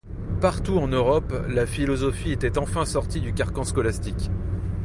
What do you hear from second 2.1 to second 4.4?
était enfin sortie du carcan scolastique.